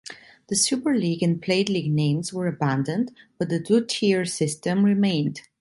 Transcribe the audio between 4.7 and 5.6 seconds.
remained.